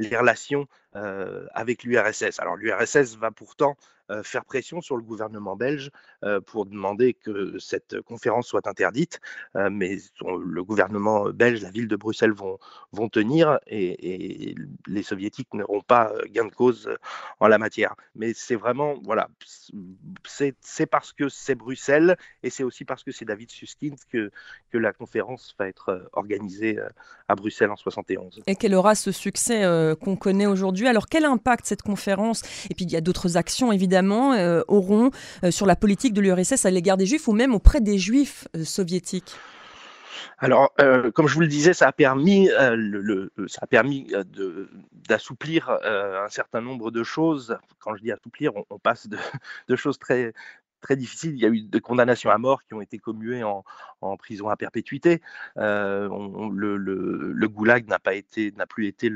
les 0.04 0.18
relations 0.18 0.68
avec 0.94 1.84
l'URSS. 1.84 2.40
Alors 2.40 2.56
l'URSS 2.56 3.16
va 3.18 3.32
pourtant 3.32 3.76
faire 4.24 4.46
pression 4.46 4.82
sur 4.82 4.98
le 4.98 5.02
gouvernement 5.02 5.56
belge 5.56 5.90
pour 6.46 6.66
demander 6.66 7.14
que 7.14 7.58
cette 7.58 8.02
conférence 8.02 8.48
soit 8.48 8.68
interdite, 8.68 9.20
mais 9.72 9.98
le 10.22 10.64
gouvernement 10.64 11.30
belge, 11.30 11.62
la 11.62 11.72
ville 11.72 11.88
de 11.88 11.96
Bruxelles 11.96 12.34
vont, 12.34 13.10
tenir 13.10 13.60
et, 13.68 14.56
les 14.88 15.04
soviétiques 15.04 15.54
n'auront 15.54 15.82
pas 15.82 16.14
gain 16.30 16.46
de 16.46 16.54
cause 16.54 16.90
en 17.40 17.48
la 17.48 17.58
matière. 17.58 17.96
Mais 18.16 18.34
c'est 18.34 18.56
vraiment, 18.56 18.96
voilà, 19.04 19.30
c'est 20.24 20.86
parce 20.86 21.14
que 21.14 21.30
c'est 21.30 21.56
Bruxelles 21.56 22.18
et 22.44 22.50
c'est 22.50 22.64
aussi 22.64 22.86
parce 22.86 23.04
que 23.04 23.12
c'est 23.12 23.26
David 23.26 23.50
Susskind 23.50 23.96
que, 24.12 24.32
que 24.72 24.78
la 24.78 24.94
conférence 24.94 25.56
va 25.58 25.68
être 25.68 26.10
organisée 26.14 26.78
à 27.28 27.36
Bruxelles 27.36 27.72
en 27.72 27.76
71. 27.76 28.42
Et 28.48 28.56
qu'elle 28.56 28.76
aura 28.76 28.96
ce 28.96 29.12
succès 29.12 29.93
qu'on 29.96 30.16
connaît 30.16 30.46
aujourd'hui. 30.46 30.88
Alors 30.88 31.08
quel 31.08 31.26
impact 31.26 31.66
cette 31.66 31.82
conférence, 31.82 32.42
et 32.70 32.76
puis 32.76 32.86
il 32.86 32.92
y 32.92 32.96
a 32.96 33.02
d'autres 33.02 33.38
actions 33.38 33.72
évidemment, 33.72 34.34
euh, 34.34 34.62
auront 34.68 35.12
euh, 35.44 35.52
sur 35.52 35.66
la 35.66 35.76
politique 35.76 36.14
de 36.14 36.22
l'URSS 36.22 36.66
à 36.66 36.72
l'égard 36.72 36.98
des 36.98 37.06
Juifs 37.06 37.28
ou 37.28 37.34
même 37.34 37.54
auprès 37.54 37.82
des 37.82 37.98
Juifs 37.98 38.48
euh, 38.56 38.64
soviétiques? 38.64 39.36
Alors, 40.40 40.74
comme 41.14 41.28
je 41.28 41.36
vous 41.36 41.42
le 41.42 41.48
disais, 41.48 41.74
ça 41.74 41.88
a 41.88 41.92
permis, 41.94 42.50
a 42.52 42.74
d'assouplir 45.08 45.70
un 45.70 46.28
certain 46.28 46.60
nombre 46.60 46.92
de 46.92 47.02
choses. 47.02 47.58
Quand 47.80 47.96
je 47.96 48.02
dis 48.02 48.12
assouplir, 48.12 48.52
on, 48.70 48.78
passe 48.78 49.08
de, 49.68 49.76
choses 49.78 49.98
très, 50.00 50.34
très 50.84 50.96
difficile. 50.96 51.34
Il 51.34 51.40
y 51.40 51.46
a 51.46 51.50
eu 51.50 51.62
des 51.62 51.80
condamnations 51.80 52.30
à 52.30 52.38
mort 52.38 52.64
qui 52.64 52.76
ont 52.76 52.82
été 52.82 53.00
commuées 53.00 53.44
en, 53.44 53.64
prison 54.18 54.50
à 54.50 54.58
perpétuité. 54.58 55.22
Euh, 55.58 56.10
le, 56.52 57.48
goulag 57.48 57.88
n'a 57.88 58.00
pas 58.00 58.14
été, 58.14 58.52
n'a 58.52 58.68
plus 58.68 58.86
été 58.88 59.10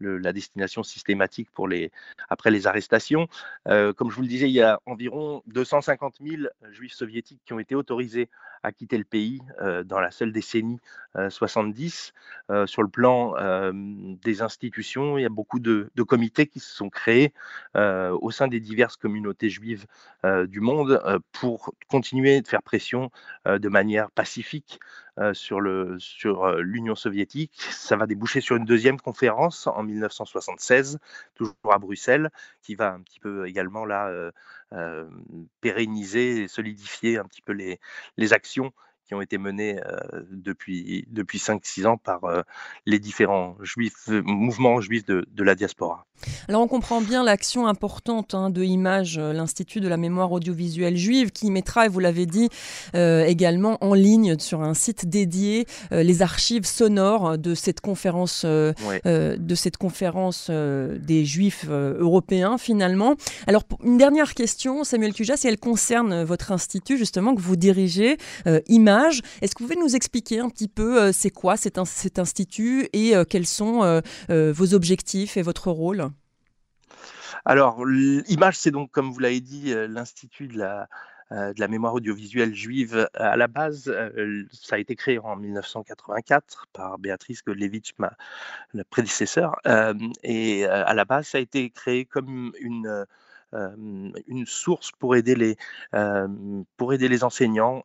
la 0.00 0.32
destination 0.32 0.82
systématique 0.82 1.50
pour 1.52 1.68
les, 1.68 1.92
après 2.28 2.50
les 2.50 2.66
arrestations. 2.66 3.28
Euh, 3.68 3.92
comme 3.92 4.10
je 4.10 4.16
vous 4.16 4.22
le 4.22 4.28
disais, 4.28 4.48
il 4.48 4.54
y 4.54 4.62
a 4.62 4.80
environ 4.86 5.42
250 5.46 6.16
000 6.26 6.42
juifs 6.72 6.94
soviétiques 6.94 7.42
qui 7.44 7.52
ont 7.52 7.58
été 7.58 7.74
autorisés 7.74 8.30
à 8.64 8.72
quitter 8.72 8.98
le 8.98 9.04
pays 9.04 9.40
dans 9.84 10.00
la 10.00 10.10
seule 10.10 10.32
décennie 10.32 10.80
70. 11.28 12.12
sur 12.66 12.82
le 12.82 12.88
plan 12.88 13.34
des 13.72 14.42
institutions, 14.42 15.16
il 15.18 15.22
y 15.22 15.26
a 15.26 15.30
beaucoup 15.30 15.60
de, 15.60 15.90
de, 15.94 16.02
comités 16.02 16.46
qui 16.46 16.58
se 16.60 16.74
sont 16.74 16.90
créés 16.90 17.32
au 17.74 18.30
sein 18.30 18.48
des 18.48 18.60
diverses 18.60 18.96
communautés 18.96 19.50
juives 19.50 19.86
du 20.48 20.60
monde 20.60 21.00
pour 21.32 21.72
continuer 21.88 22.40
de 22.40 22.48
faire 22.48 22.62
pression 22.62 23.10
de 23.46 23.68
manière 23.68 24.10
pacifique 24.10 24.80
sur 25.32 25.60
l'Union 25.60 26.94
sur, 26.94 27.02
soviétique. 27.02 27.52
Ça 27.70 27.96
va 27.96 28.06
déboucher 28.06 28.40
sur 28.40 28.56
une 28.56 28.64
deuxième 28.64 29.00
conférence 29.00 29.66
en 29.66 29.82
1976, 29.82 30.98
toujours 31.34 31.54
à 31.70 31.78
Bruxelles, 31.78 32.30
qui 32.62 32.74
va 32.74 32.92
un 32.92 33.00
petit 33.00 33.20
peu 33.20 33.46
également 33.46 33.84
là 33.84 34.30
pérenniser 35.60 36.42
et 36.42 36.48
solidifier 36.48 37.18
un 37.18 37.24
petit 37.24 37.42
peu 37.42 37.52
les, 37.52 37.80
les 38.16 38.32
actions 38.32 38.72
qui 39.06 39.14
ont 39.14 39.20
été 39.20 39.38
menées 39.38 39.78
depuis, 40.30 41.06
depuis 41.10 41.38
5-6 41.38 41.86
ans 41.86 41.96
par 41.96 42.20
les 42.86 42.98
différents 42.98 43.56
juifs, 43.62 44.08
mouvements 44.08 44.80
juifs 44.80 45.04
de, 45.04 45.26
de, 45.30 45.44
la 45.44 45.54
diaspora. 45.54 46.06
Alors 46.48 46.62
on 46.62 46.68
comprend 46.68 47.00
bien 47.00 47.22
l'action 47.22 47.66
importante 47.66 48.34
hein, 48.34 48.48
de 48.48 48.62
Image, 48.62 49.18
l'Institut 49.18 49.80
de 49.80 49.88
la 49.88 49.96
mémoire 49.96 50.32
audiovisuelle 50.32 50.96
juive, 50.96 51.32
qui 51.32 51.50
mettra, 51.50 51.86
et 51.86 51.88
vous 51.88 52.00
l'avez 52.00 52.26
dit, 52.26 52.48
également 52.94 53.78
en 53.82 53.94
ligne 53.94 54.38
sur 54.38 54.62
un 54.62 54.74
site 54.74 55.06
dédié 55.06 55.66
les 55.90 56.22
archives 56.22 56.64
sonores 56.64 57.36
de 57.36 57.54
cette 57.54 57.80
conférence, 57.80 58.44
de 58.44 59.54
cette 59.54 59.76
conférence 59.76 60.50
des 60.50 61.24
juifs 61.24 61.66
européens 61.68 62.58
finalement. 62.58 63.16
Alors 63.46 63.64
une 63.82 63.98
dernière 63.98 64.34
question, 64.34 64.84
Samuel 64.84 65.12
Cujas, 65.12 65.42
et 65.44 65.48
elle 65.48 65.58
concerne 65.58 66.22
votre 66.22 66.52
institut 66.52 66.96
justement 66.96 67.34
que 67.34 67.40
vous 67.40 67.56
dirigez, 67.56 68.16
Image 68.68 68.93
est-ce 69.40 69.54
que 69.54 69.62
vous 69.62 69.68
pouvez 69.68 69.80
nous 69.80 69.96
expliquer 69.96 70.40
un 70.40 70.48
petit 70.48 70.68
peu 70.68 71.00
euh, 71.00 71.12
c'est 71.12 71.30
quoi 71.30 71.56
cet, 71.56 71.78
institut 72.18 72.88
et 72.92 73.16
euh, 73.16 73.24
quels 73.24 73.46
sont 73.46 73.82
euh, 73.82 74.52
vos 74.52 74.74
objectifs 74.74 75.36
et 75.36 75.42
votre 75.42 75.70
rôle? 75.70 76.08
Alors, 77.44 77.84
l'image, 77.84 78.56
c'est 78.56 78.70
donc, 78.70 78.90
comme 78.90 79.10
vous 79.10 79.18
l'avez 79.18 79.40
dit, 79.40 79.74
l'Institut 79.88 80.48
de 80.48 80.58
la, 80.58 81.68
mémoire 81.68 81.92
audiovisuelle 81.92 82.54
juive. 82.54 83.06
À 83.14 83.36
la 83.36 83.48
base, 83.48 83.94
ça 84.52 84.76
a 84.76 84.78
été 84.78 84.96
créé 84.96 85.18
en 85.18 85.36
1984 85.36 86.68
par 86.72 86.98
Béatrice 86.98 87.44
Godlevitch, 87.44 87.92
ma 87.98 88.14
la 88.72 88.84
prédécesseur. 88.84 89.56
et 90.22 90.64
à 90.64 90.94
la 90.94 91.04
base, 91.04 91.26
ça 91.28 91.38
a 91.38 91.40
été 91.42 91.68
créé 91.68 92.06
comme 92.06 92.52
une 92.60 93.04
une 93.54 94.46
source 94.46 94.90
pour 94.92 95.16
aider 95.16 95.34
les, 95.34 95.56
pour 96.76 96.92
aider 96.92 97.08
les 97.08 97.24
enseignants 97.24 97.82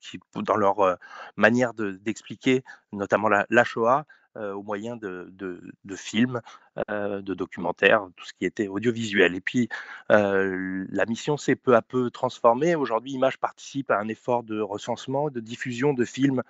qui, 0.00 0.18
dans 0.34 0.56
leur 0.56 0.98
manière 1.36 1.72
d'expliquer 1.74 2.64
notamment 2.92 3.28
la, 3.28 3.64
Shoah 3.64 4.04
au 4.36 4.62
moyen 4.62 4.96
de, 4.96 5.28
de, 5.32 5.96
films 5.96 6.40
de 6.76 7.34
documentaires, 7.34 8.08
tout 8.16 8.24
ce 8.24 8.32
qui 8.32 8.46
était 8.46 8.68
audiovisuel. 8.68 9.34
Et 9.34 9.40
puis, 9.40 9.68
la 10.08 11.06
mission 11.06 11.36
s'est 11.36 11.56
peu 11.56 11.76
à 11.76 11.82
peu 11.82 12.10
transformée. 12.10 12.74
Aujourd'hui, 12.74 13.12
Image 13.12 13.38
participe 13.38 13.90
à 13.90 13.98
un 13.98 14.08
effort 14.08 14.42
de 14.42 14.60
recensement, 14.60 15.30
de 15.30 15.40
diffusion 15.40 15.92
de 15.92 16.04
films 16.04 16.42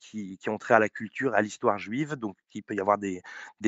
qui, 0.00 0.38
ont 0.46 0.58
trait 0.58 0.74
à 0.74 0.78
la 0.78 0.88
culture, 0.88 1.34
à 1.34 1.42
l'histoire 1.42 1.78
juive. 1.78 2.14
Donc, 2.14 2.36
il 2.54 2.62
peut 2.62 2.74
y 2.74 2.80
avoir 2.80 2.98
des, 2.98 3.22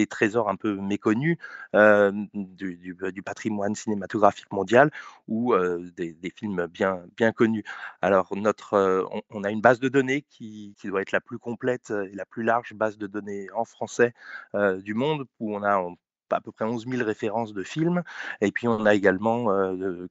trésors 0.07 0.49
un 0.49 0.57
peu 0.57 0.77
méconnus 0.77 1.37
du, 1.75 3.23
patrimoine 3.25 3.75
cinématographique 3.75 4.53
mondial 4.53 4.91
ou 5.29 5.55
des, 5.97 6.33
films 6.35 6.67
bien, 6.67 7.33
connus. 7.35 7.65
Alors, 8.03 8.35
notre, 8.37 9.09
on, 9.31 9.45
a 9.45 9.51
une 9.51 9.61
base 9.61 9.81
de 9.81 9.89
données 9.89 10.23
qui, 10.23 10.75
qui, 10.79 10.89
doit 10.89 11.03
être 11.03 11.13
la 11.13 11.21
plus 11.21 11.39
complète 11.39 11.91
et 11.91 12.15
la 12.15 12.25
plus 12.25 12.43
large 12.43 12.73
base 12.75 12.99
de 12.99 13.07
données 13.07 13.49
en 13.55 13.65
français 13.65 14.15
du 14.55 14.95
monde 14.95 15.27
où 15.41 15.55
on 15.57 15.63
a 15.63 15.83
à 16.31 16.41
peu 16.41 16.53
près 16.53 16.65
11 16.65 16.87
000 16.87 17.05
références 17.05 17.53
de 17.53 17.63
films. 17.63 18.03
Et 18.41 18.53
puis, 18.53 18.69
on 18.69 18.87
a 18.87 18.95
également 18.95 19.47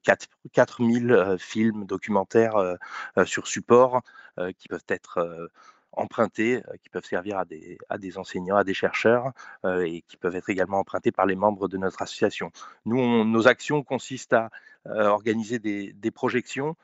4, 0.03 0.83
000 0.83 1.38
films 1.38 1.86
documentaires 1.86 2.75
sur 3.25 3.48
support 3.48 4.01
qui 4.57 4.67
peuvent 4.67 4.83
être 4.89 5.50
empruntés, 5.93 6.62
qui 6.83 6.89
peuvent 6.89 7.05
servir 7.05 7.38
à 7.38 7.45
des, 7.45 8.17
enseignants, 8.17 8.57
à 8.57 8.63
des 8.63 8.74
chercheurs, 8.74 9.31
et 9.65 10.03
qui 10.07 10.17
peuvent 10.17 10.36
être 10.36 10.50
également 10.50 10.79
empruntés 10.79 11.12
par 11.12 11.25
les 11.25 11.36
membres 11.36 11.67
de 11.67 11.77
notre 11.77 12.01
association. 12.01 12.51
Nos 12.86 13.48
actions 13.48 13.83
consistent 13.83 14.33
à 14.33 14.50
organiser 14.86 15.59
des, 15.59 15.93
des 15.93 16.12
projections 16.12 16.75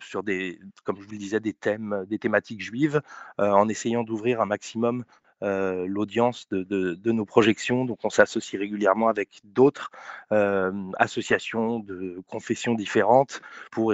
sur 0.00 0.22
des, 0.22 0.60
comme 0.84 0.96
je 1.00 1.06
vous 1.06 1.12
le 1.12 1.18
disais, 1.18 1.40
des 1.40 1.54
thèmes, 1.54 2.04
des 2.06 2.18
thématiques 2.18 2.62
juives, 2.62 3.00
en 3.38 3.68
essayant 3.68 4.02
d'ouvrir 4.02 4.40
un 4.40 4.46
maximum 4.46 5.04
euh, 5.42 5.86
l'audience 5.88 6.48
de, 6.50 7.12
nos 7.12 7.24
projections. 7.24 7.84
Donc, 7.84 7.98
on 8.04 8.10
s'associe 8.10 8.60
régulièrement 8.60 9.08
avec 9.08 9.40
d'autres 9.44 9.90
euh, 10.30 10.72
associations 10.98 11.80
de 11.80 12.22
confessions 12.28 12.74
différentes 12.74 13.42
pour 13.70 13.92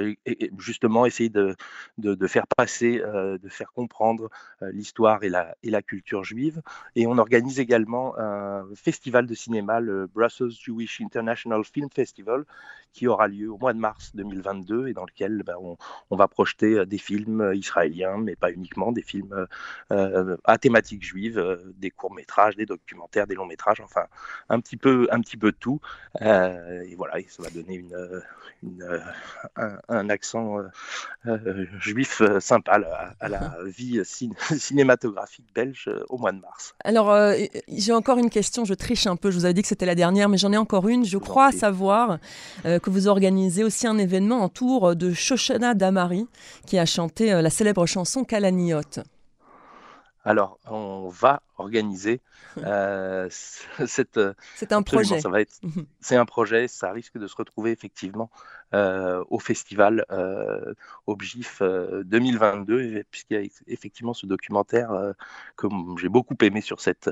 justement 0.59 1.07
essayer 1.07 1.31
de, 1.31 1.57
faire 2.27 2.47
passer, 2.47 3.01
euh, 3.01 3.39
de 3.39 3.49
faire 3.49 3.73
comprendre 3.73 4.29
l'histoire 4.61 5.25
et 5.25 5.31
la, 5.31 5.57
et 5.63 5.71
la 5.71 5.83
culture 5.83 6.23
juive. 6.23 6.61
Et 6.97 7.07
on 7.07 7.17
organise 7.19 7.61
également 7.61 8.19
un 8.19 8.67
festival 8.75 9.27
de 9.27 9.35
cinéma, 9.35 9.81
le 9.81 10.07
Brussels 10.07 10.51
Jewish 10.51 11.01
International 11.01 11.65
Film 11.65 11.89
Festival, 11.91 12.45
qui 12.93 13.07
aura 13.07 13.29
lieu 13.29 13.51
au 13.51 13.59
mois 13.59 13.73
de 13.73 13.79
mars 13.79 14.13
2022 14.15 14.89
et 14.89 14.93
dans 14.93 15.05
lequel 15.05 15.43
ben, 15.45 15.57
on, 16.11 16.17
va 16.17 16.29
projeter 16.29 16.85
des 16.87 16.99
films 16.99 17.53
israéliens, 17.55 18.19
mais 18.19 18.35
pas 18.35 18.51
uniquement, 18.51 18.93
des 18.93 19.03
films 19.03 19.47
à 19.91 20.59
thématique 20.59 21.03
juive 21.03 21.39
euh, 21.39 21.57
des 21.77 21.91
courts-métrages, 21.91 22.57
des 22.57 22.67
documentaires, 22.67 23.27
des 23.27 23.35
longs-métrages, 23.35 23.81
enfin 23.81 24.07
un 24.49 24.61
petit 24.61 24.77
peu, 24.77 25.09
un 25.11 25.21
petit 25.21 25.37
peu 25.37 25.53
tout. 25.53 25.81
Euh, 26.23 26.83
et 26.83 26.95
voilà, 26.95 27.15
ça 27.29 27.43
va 27.43 27.51
donner 27.51 27.75
une, 27.75 28.23
un, 29.89 30.11
accent 30.11 30.59
euh, 31.27 31.67
juif 31.79 32.23
sympa 32.41 32.81
à, 33.21 33.29
la 33.29 33.57
vie 33.67 34.01
cinématographique 34.05 35.47
belge 35.55 35.91
au 36.09 36.19
mois 36.19 36.33
de 36.33 36.41
mars. 36.41 36.75
Alors, 36.85 37.15
j'ai 37.69 37.93
encore 37.93 38.19
une 38.19 38.31
question, 38.31 38.65
je 38.65 38.75
triche 38.75 39.07
un 39.07 39.17
peu, 39.17 39.31
je 39.31 39.37
vous 39.37 39.45
avais 39.45 39.55
dit 39.55 39.63
que 39.63 39.69
c'était 39.69 39.87
la 39.87 39.95
dernière, 39.95 40.29
mais 40.29 40.39
j'en 40.39 40.53
ai 40.53 40.57
encore 40.57 40.89
une. 40.89 41.05
Je 41.05 41.19
crois 41.19 41.53
savoir 41.53 42.19
que 42.79 42.91
vous 42.91 43.09
organisez 43.09 43.65
aussi 43.65 43.87
un 43.87 43.99
événement 43.99 44.43
en 44.43 44.49
tour 44.49 44.95
de 44.97 45.13
Shoshana 45.13 45.75
Damari, 45.75 46.27
qui 46.67 46.79
a 46.79 46.87
chanté 46.87 47.31
la 47.31 47.51
célèbre 47.51 47.87
chanson 47.87 48.25
Kalaniot. 48.25 49.03
Alors, 50.29 50.59
on 50.67 51.09
va 51.09 51.41
organiser 51.57 52.21
euh, 52.59 53.29
cette. 53.87 54.21
C'est 54.57 54.73
un 54.73 54.83
projet. 54.83 55.21
Ça 55.21 55.31
va 55.31 55.41
être. 55.41 55.59
C'est 56.01 56.17
un 56.17 56.27
projet. 56.27 56.69
Ça 56.69 56.93
risque 56.93 57.17
de 57.17 57.27
se 57.27 57.35
retrouver 57.35 57.71
effectivement 57.71 58.31
euh, 58.75 59.25
au 59.31 59.39
festival 59.39 60.05
euh, 60.11 60.75
au 61.07 61.17
BGIF 61.17 61.63
2022, 61.63 63.05
puisqu'il 63.11 63.41
y 63.41 63.43
a 63.43 63.49
effectivement 63.69 64.13
ce 64.13 64.27
documentaire 64.27 64.91
que 65.57 65.67
j'ai 65.99 66.11
beaucoup 66.11 66.37
aimé 66.43 66.61
sur 66.61 66.83
cette 66.83 67.11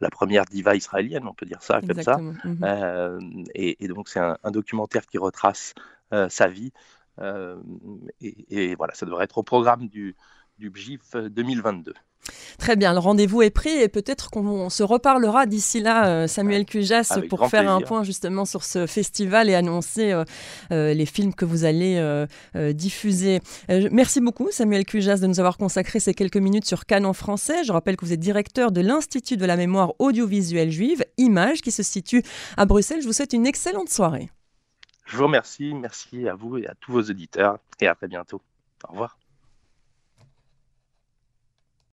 la 0.00 0.08
première 0.08 0.46
diva 0.46 0.74
israélienne, 0.74 1.28
on 1.28 1.34
peut 1.34 1.44
dire 1.44 1.62
ça 1.62 1.82
comme 1.82 2.02
ça. 2.02 2.16
Mhm. 2.16 3.44
Et, 3.54 3.88
donc 3.88 4.08
c'est 4.08 4.20
un, 4.20 4.38
documentaire 4.50 5.04
qui 5.04 5.18
retrace 5.18 5.74
sa 6.10 6.48
vie. 6.48 6.72
Et, 8.22 8.74
voilà, 8.74 8.94
ça 8.94 9.04
devrait 9.04 9.24
être 9.24 9.36
au 9.36 9.42
programme 9.42 9.88
du, 9.88 10.16
du 10.58 10.70
BGIF 10.70 11.16
2022. 11.30 11.94
Très 12.58 12.76
bien, 12.76 12.92
le 12.92 12.98
rendez-vous 12.98 13.42
est 13.42 13.50
pris 13.50 13.70
et 13.70 13.88
peut-être 13.88 14.30
qu'on 14.30 14.68
se 14.68 14.82
reparlera 14.82 15.46
d'ici 15.46 15.80
là, 15.80 16.08
euh, 16.08 16.26
Samuel 16.26 16.66
Cujas, 16.66 17.20
pour 17.28 17.48
faire 17.48 17.70
un 17.70 17.80
point 17.80 18.02
justement 18.02 18.44
sur 18.44 18.64
ce 18.64 18.86
festival 18.86 19.48
et 19.48 19.54
annoncer 19.54 20.12
euh, 20.12 20.24
euh, 20.72 20.92
les 20.92 21.06
films 21.06 21.34
que 21.34 21.44
vous 21.44 21.64
allez 21.64 21.78
diffuser. 22.72 23.40
merci 23.68 24.20
beaucoup, 24.20 24.50
Samuel 24.50 24.84
Cujas, 24.84 25.18
de 25.18 25.26
nous 25.26 25.40
avoir 25.40 25.56
consacré 25.56 26.00
ces 26.00 26.14
quelques 26.14 26.36
minutes 26.36 26.66
sur 26.66 26.86
Canon 26.86 27.12
français. 27.12 27.64
Je 27.64 27.72
rappelle 27.72 27.96
que 27.96 28.04
vous 28.04 28.12
êtes 28.12 28.20
directeur 28.20 28.72
de 28.72 28.80
l'Institut 28.80 29.36
de 29.36 29.46
la 29.46 29.56
mémoire 29.56 29.92
audiovisuelle 29.98 30.70
juive, 30.70 31.04
Image, 31.16 31.60
qui 31.60 31.70
se 31.70 31.82
situe 31.82 32.22
à 32.56 32.66
Bruxelles. 32.66 33.00
Je 33.02 33.06
vous 33.06 33.12
souhaite 33.12 33.32
une 33.32 33.46
excellente 33.46 33.88
soirée. 33.88 34.30
Je 35.06 35.16
vous 35.16 35.24
remercie, 35.24 35.72
merci 35.74 36.28
à 36.28 36.34
vous 36.34 36.58
et 36.58 36.66
à 36.66 36.74
tous 36.80 36.92
vos 36.92 37.02
auditeurs 37.02 37.58
et 37.80 37.86
à 37.86 37.94
très 37.94 38.08
bientôt. 38.08 38.42
Au 38.86 38.92
revoir. 38.92 39.18